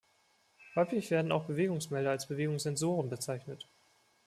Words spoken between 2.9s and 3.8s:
bezeichnet.